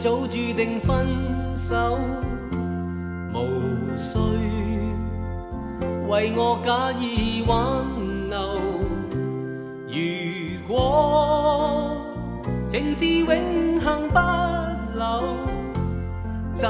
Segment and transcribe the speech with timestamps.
[0.00, 1.06] 早注定分
[1.54, 1.98] 手，
[3.34, 3.38] 无
[3.98, 4.18] 需
[6.08, 7.84] 为我假意挽
[8.30, 8.38] 留。
[9.88, 11.98] 如果
[12.66, 14.16] 情是永恒不
[14.98, 15.22] 朽，
[16.54, 16.66] 怎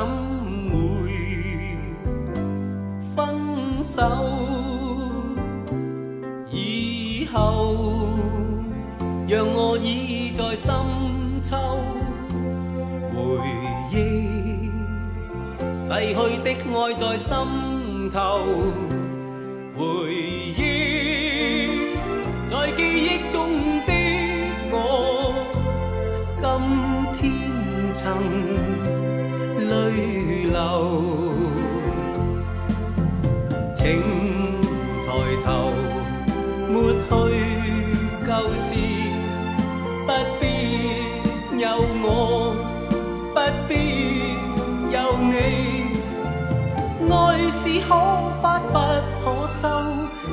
[0.68, 1.12] 会
[3.14, 4.02] 分手？
[6.50, 7.76] 以后
[9.28, 10.74] 让我倚在深
[11.40, 11.56] 秋。
[13.38, 13.46] 回
[13.92, 13.96] 忆。
[15.86, 17.30] 逝去的爱在心
[18.10, 18.18] 头，
[19.76, 19.80] 回
[20.14, 20.69] 忆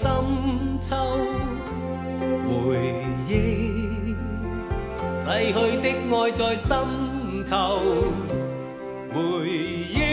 [0.00, 0.08] 深
[0.80, 0.94] 秋，
[2.46, 4.14] 回忆
[5.24, 6.70] 逝去的爱在心
[7.50, 7.80] 头，
[9.12, 10.07] 回忆。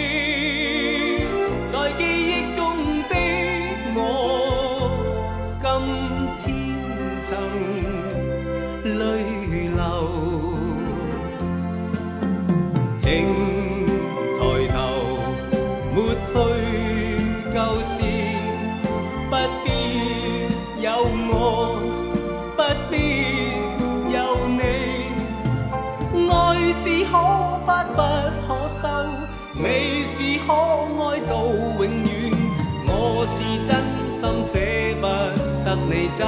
[35.90, 36.24] 你走。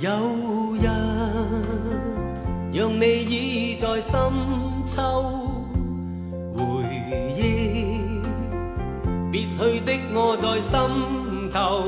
[0.00, 0.10] 有
[0.80, 0.84] 人
[2.72, 4.12] 让你倚在深
[4.86, 5.22] 秋
[6.56, 6.62] 回
[7.36, 7.42] 忆。
[9.30, 10.78] 别去的我在心
[11.50, 11.82] 头，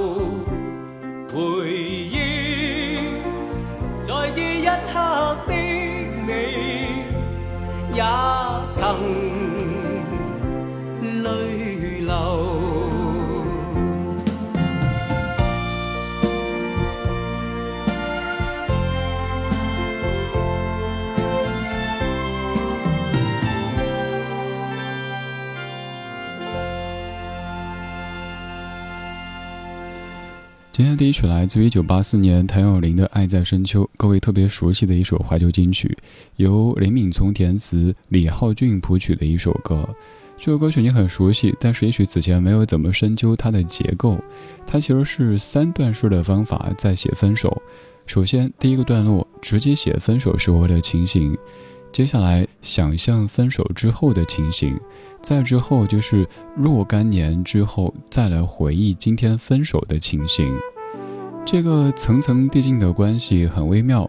[1.32, 2.98] 回忆
[4.04, 5.53] 在这一刻的
[6.27, 6.28] 你，
[7.94, 8.03] 也
[8.72, 8.98] 曾
[30.72, 35.98] 今天第一曲来自于一九八四年谭咏麟的《爱在深秋》，各位特别熟悉的一首怀旧金曲，
[36.36, 39.86] 由林敏聪填词、李浩俊谱曲的一首歌。
[40.38, 44.16] 这首歌曲你很熟悉，但是也许此前没有怎么深究它的结构。
[44.64, 47.60] 它其实是三段式的方法在写分手。
[48.06, 51.36] 首先，第一个段落直接写分手时候的情形。
[51.92, 54.78] 接下来，想象分手之后的情形，
[55.21, 56.27] 再之后就是
[56.57, 60.54] 若干年之后再来回忆今天分手的情形。
[61.45, 64.09] 这个层层递进的关系很微妙。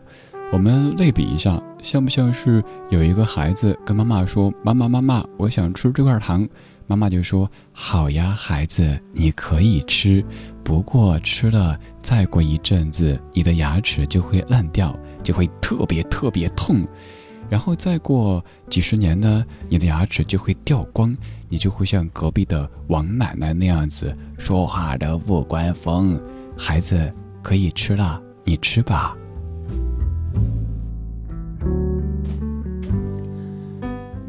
[0.54, 6.48] 我们类比一下，像不像是有一个孩子跟妈妈说：“妈妈，妈妈，我想吃这块糖。”
[6.88, 10.24] 妈妈就说：“好呀，孩子，你可以吃，
[10.62, 14.94] 不过吃了再过一阵子，你的牙齿就会烂掉，
[15.24, 16.86] 就会特别特别痛。
[17.52, 21.14] 然后再过几十年呢，你的牙齿就会掉光，
[21.50, 26.18] 你就会像隔壁的王奶奶那样子，说话都不关风。
[26.58, 27.14] 孩子
[27.44, 29.18] 可以吃了，你吃吧。”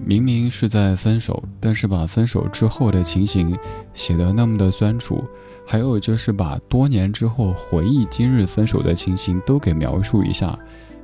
[0.04, 3.56] 明明是在分手，但是把分手之后的情形
[3.94, 5.22] 写得那么的酸楚，
[5.64, 10.58] 还有就是把多年之后回忆今日分手的情形都给描述一下，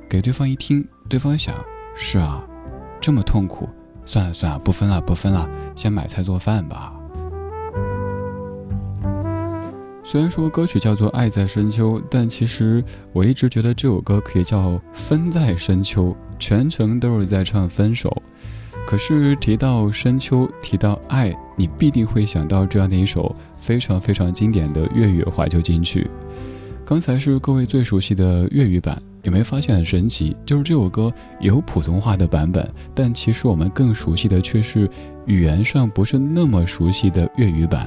[0.09, 1.55] 给对方一听，对方想：
[2.01, 2.41] 是啊，
[3.01, 3.67] 这么痛苦，
[4.05, 6.95] 算了算了，不分了不分了，先买菜做饭吧。
[10.01, 12.81] 虽然说歌曲叫做《爱在深秋》，但其实
[13.11, 16.05] 我一直觉得这首歌可以叫《分在深秋》，
[16.39, 18.23] 全程都是在唱分手。
[18.87, 26.09] 可是提到深秋，提到爱，你必定会想到这样的一首非常非常经典的粤语怀旧金曲。
[26.85, 30.35] 刚才是各位最熟悉的粤语版，有没有发现很神奇？
[30.45, 34.89] 就是这首歌有普通话的版本，但其实我们更熟悉的却是
[35.25, 37.85] 语言上不是那么熟悉的粤语版。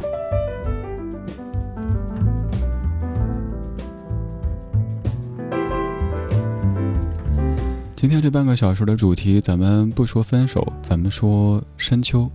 [7.96, 12.30] 今天这半个小时的主题，咱们不说分手，咱们说深秋。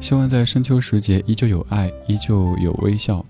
[0.00, 3.24] 希望在深秋时节，依旧有爱，依旧有微笑。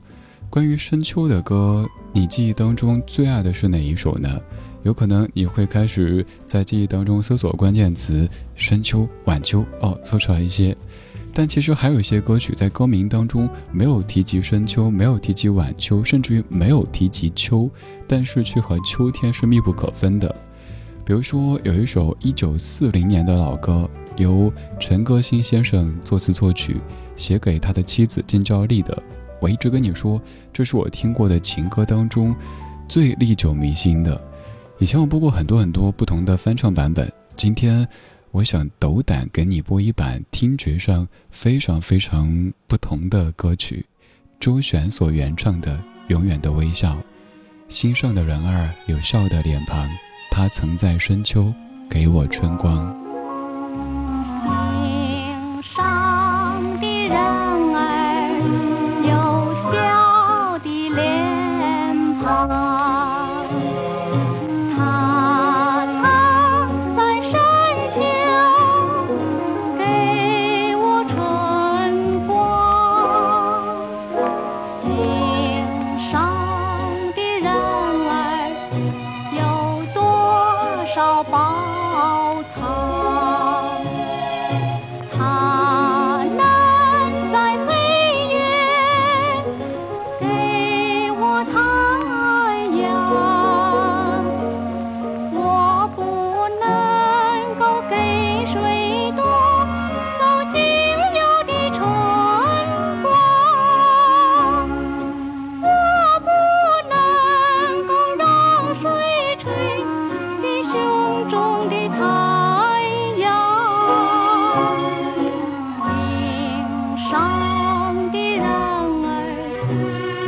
[0.49, 4.41] 关于深秋的歌，你记忆当中最爱的是哪一首呢？
[4.83, 10.77] 有可能你会开始在记忆当中搜索关键词“深秋”“晚秋”，哦，搜出来一些。
[11.33, 17.71] 但其实还有一些歌曲在歌名当中没有提及深秋，没有提及晚秋，甚至于没有提及秋，
[18.09, 20.35] 但是却和秋天是密不可分的。
[21.05, 26.79] 比如说，有一首一九四零年的老歌，由陈歌辛先生作词作曲，
[27.15, 29.01] 写给他的妻子金兆丽的。
[29.41, 30.21] 我一直跟你说，
[30.53, 32.35] 这是我听过的情歌当中
[32.89, 34.21] 最历久弥新的。
[34.81, 37.87] 以前我播过很多很多不同的翻唱版本，今天
[38.31, 43.85] 我想斗胆给你播一版听觉上非常非常不同的歌曲，
[44.41, 45.77] 周璇所原唱的
[46.09, 46.95] 《永远的微笑》，
[47.69, 49.87] 心上的人儿有笑的脸庞。
[50.31, 51.53] 他曾在深秋
[51.91, 53.00] 给我春光。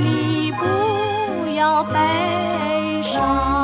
[0.00, 1.98] 你不要悲
[3.12, 3.61] 伤。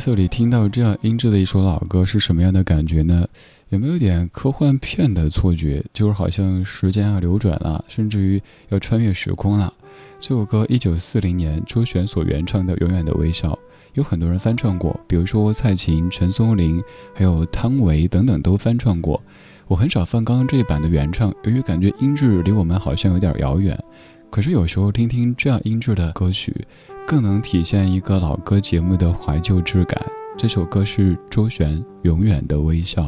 [0.00, 3.28] 色里听到这样音质的一首老歌是什么样的感觉呢？
[3.68, 5.84] 有没有点科幻片的错觉？
[5.92, 9.70] 就是好像时间要流转了，甚至于要穿越时空了。
[10.18, 13.52] 这首歌一九四零年周璇所原创的《永远的微笑》，
[13.92, 19.22] 有很多人翻唱过，比如说蔡琴、陈松伶，还有汤唯等等都翻唱过。
[19.66, 23.78] 我很少放刚刚这一版的原唱，由于感觉音质离我们好像有点遥远。
[24.30, 26.54] 可是有时候听听这样音质的歌曲，
[27.04, 30.00] 更能体现一个老歌节目的怀旧质感。
[30.38, 33.02] 这首歌是周璇《永远的微笑》。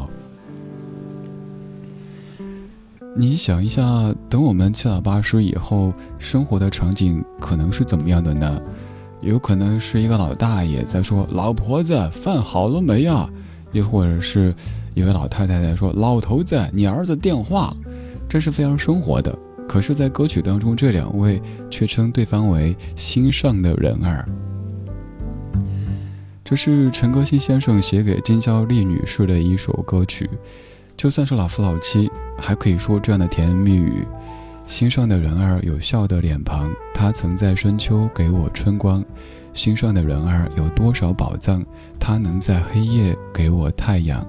[3.17, 3.83] 你想一下，
[4.29, 8.61] 等我们七老八十以后，生活的场景可能是怎么样的呢？
[9.21, 13.31] 有可能是一个老大爷在说：“老婆子，饭好了没呀？”
[13.71, 14.53] 又或者是
[14.95, 17.73] 一位老太太在说：“老头子，你儿子电话。”
[18.29, 19.39] 这是非常生活的。
[19.73, 24.29] 可是，在歌曲当中，这两位却称对方为心上的人儿。
[26.45, 30.29] 这是陈歌辛先生写给金娇丽女士的一首歌曲。
[30.95, 34.07] 就算是老夫老妻，还可以说这样的甜言蜜语。
[34.67, 39.03] 心上的人儿有笑的脸庞，他曾在深秋给我春光。
[39.55, 41.65] 心上的人儿有多少宝藏，
[41.99, 44.23] 他能在黑夜给我太阳。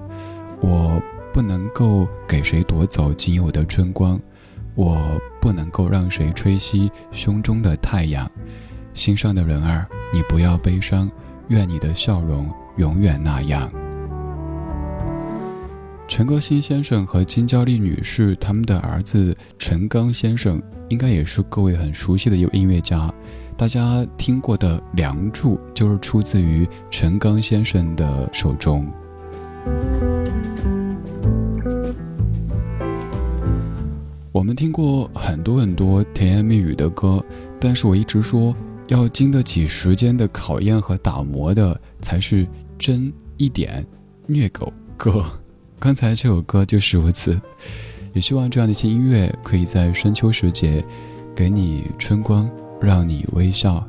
[0.61, 1.01] 我
[1.33, 4.17] 不能够给谁夺走仅有的春光，
[4.73, 8.31] 我不能够让谁吹熄胸中的太阳。
[8.93, 11.11] 心上的人儿，你不要悲伤，
[11.49, 13.69] 愿你的笑容永远那样。
[16.07, 23.13] 陈歌辛先生和金娇丽女士，他们的儿子陈刚先生，应该也是各位很熟悉的一位音乐家。
[23.57, 28.87] 大家听过的《梁祝》就是出自于陈刚先生的手中。
[34.33, 37.23] 我们听过很多很多甜言蜜语的歌，
[37.59, 38.53] 但是我一直说，
[38.87, 42.47] 要经得起时间的考验和打磨的，才是
[42.79, 43.85] 真一点
[44.25, 45.23] 虐狗歌。
[45.77, 47.39] 刚才这首歌就是如此，
[48.13, 50.83] 也希望这样的一些音乐可以在深秋时节
[51.35, 52.49] 给你春光，
[52.81, 53.87] 让你微笑。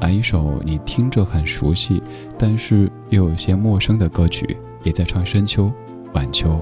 [0.00, 2.02] 来一首你听着很熟悉，
[2.36, 5.72] 但是又有些陌生的歌曲，也在唱深秋、
[6.14, 6.60] 晚秋。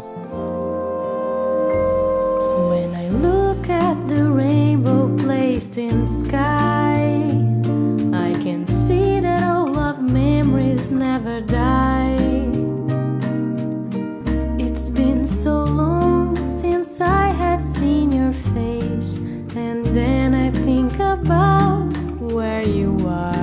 [19.57, 23.40] And then I think about where you are.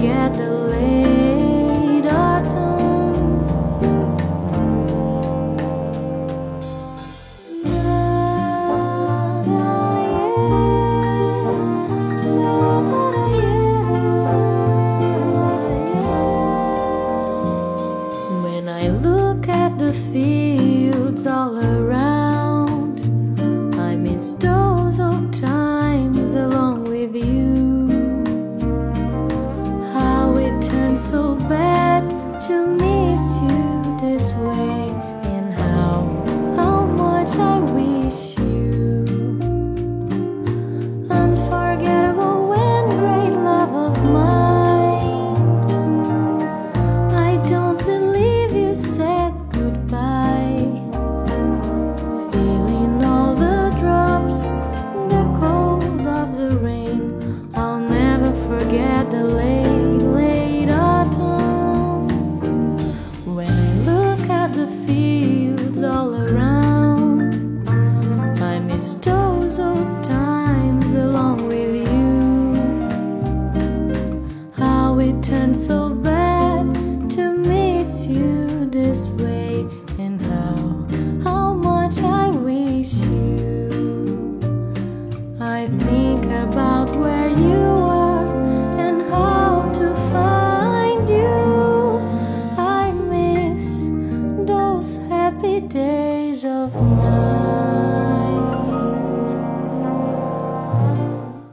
[0.00, 0.49] together.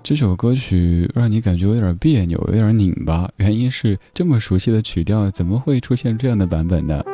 [0.08, 7.04] 这首歌曲让你感觉有点别扭，有点拧巴，原因是这么熟悉的曲调，怎么会出现这样的版本呢？《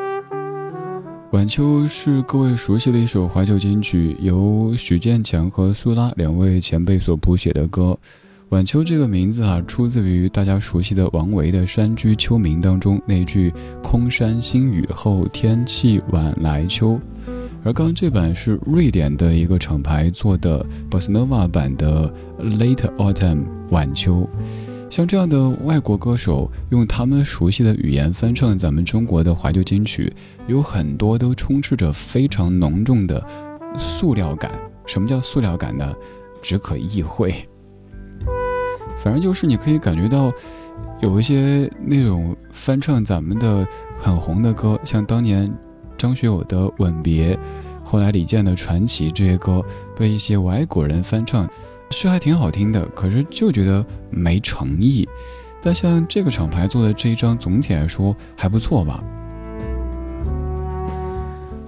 [1.31, 7.97] 晚秋》是各位熟悉的一首怀旧金曲，由许建强和苏拉两位前辈所谱写的歌。
[8.49, 13.51] 《晚秋》这个名字啊，出自于大家熟悉的王维的《山居秋暝》当中那句
[13.83, 17.01] “空山新雨后，天气晚来秋”。
[17.65, 24.29] 而刚刚这版是瑞典的一个厂牌做的 Bosnova 版的 Late Autumn 晚秋。
[24.89, 30.13] 像这样的外国歌手用他们熟悉的语言翻唱咱们中国的怀旧金曲，
[30.45, 33.25] 有很多都充斥着非常浓重的
[33.77, 34.51] 塑料感。
[34.85, 35.93] 什么叫塑料感呢？
[36.41, 37.33] 只可意会。
[39.01, 40.31] 反正就是你可以感觉到，
[41.01, 43.65] 有一些那种翻唱咱们的
[43.97, 45.51] 很红的歌，像当年
[46.03, 47.33] 张学友的《吻别》，
[47.81, 49.63] 后来李健的《传奇》这些歌，
[49.95, 51.49] 被一些外国人翻唱。
[51.91, 55.07] 是还挺好听的，可是就觉得没诚意。
[55.61, 59.01] 但像这个厂牌做的这一张，总体来说还不错吧。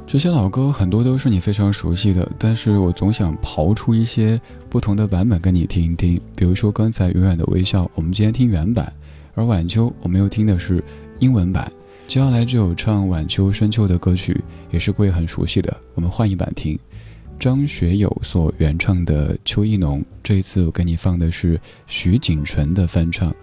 [0.06, 4.40] 这些老歌很多都是你非常熟悉的，但是我总想刨出一些
[4.70, 6.20] 不同的版本跟你听一听。
[6.36, 8.86] 比如说刚才《永远的微笑》，我们今天听原版；
[9.34, 10.84] 而《晚秋》，我们又听的是
[11.20, 11.72] 英文版。
[12.08, 16.80] 接下来就有唱《晚秋》《深秋》的歌曲，也是各位很熟悉的，我们换一版听。
[17.38, 23.36] 张学友所原唱的《秋意浓》，这一次我给你放的是徐锦纯的翻唱，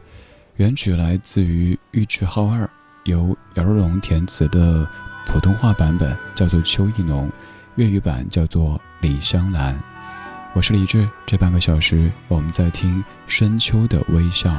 [0.57, 2.64] 原曲来自于《玉置浩二》，
[3.04, 4.88] 由姚若龙填词的
[5.26, 7.28] 普通话版本叫做《秋意浓》，
[7.75, 9.75] 粤语版叫做《李香兰》。
[10.54, 14.58] 我是李志，这半个小时我们在听深秋的微笑。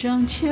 [0.00, 0.48] 上秋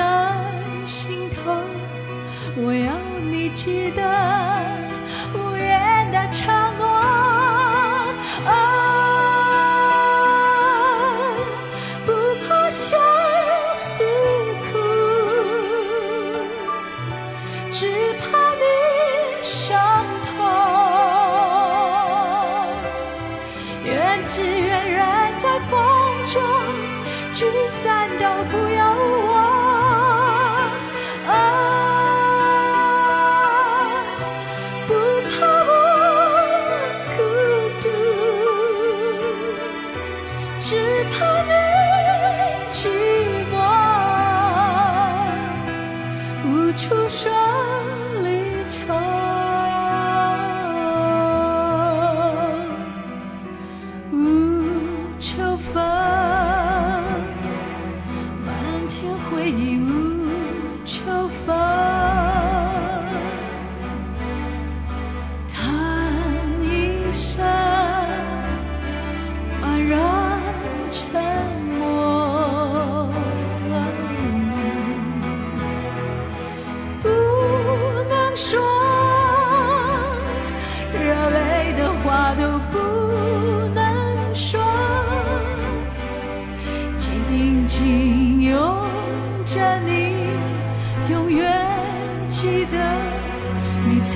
[0.00, 0.06] 在
[0.86, 1.52] 心头，
[2.56, 2.96] 我要
[3.30, 4.00] 你记得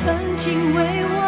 [0.05, 1.24] 曾经为我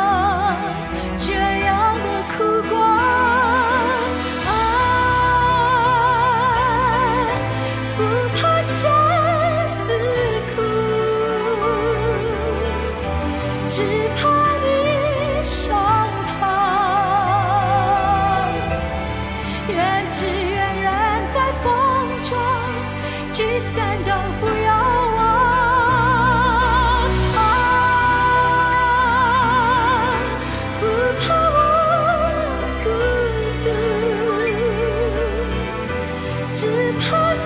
[37.10, 37.45] have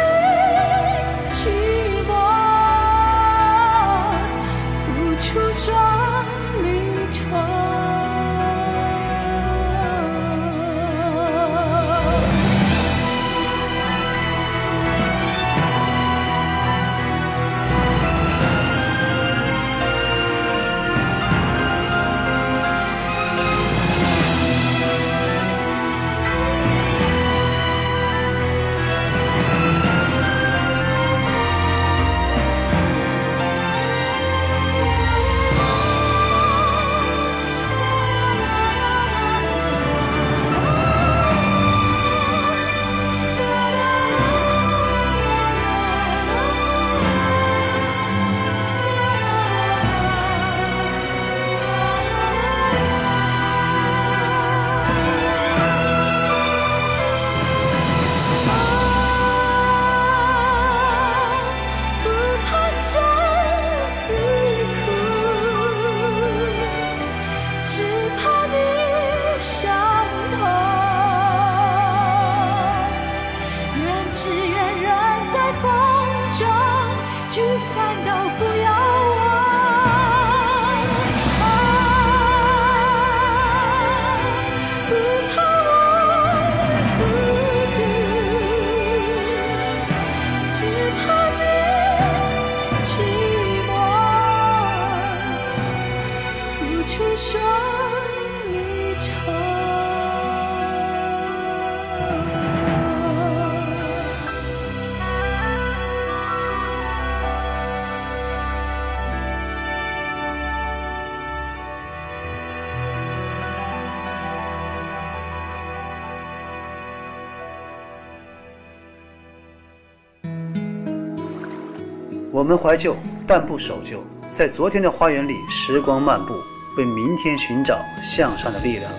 [122.50, 122.96] 们怀旧，
[123.28, 126.34] 但不守旧，在昨天的花园里，时光漫步，
[126.76, 128.90] 为明天寻找向上的力量。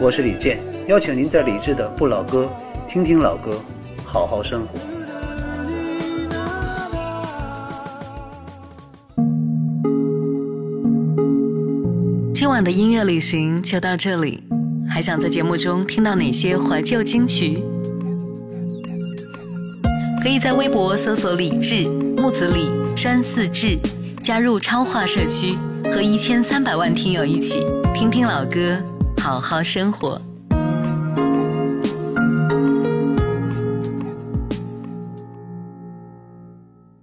[0.00, 2.48] 我是李健，邀请您在李志的《不老歌》
[2.88, 3.60] 听听老歌，
[4.06, 4.78] 好好生活。
[12.32, 14.44] 今晚的音乐旅行就到这里，
[14.88, 17.58] 还想在节目中听到哪些怀旧金曲？
[20.22, 22.68] 可以在微博搜索“李志木子李
[23.02, 23.78] 山四志”，
[24.22, 27.60] 加入超话社区，和一千三百万听友一起
[27.94, 28.78] 听听老歌，
[29.22, 30.20] 好好生活。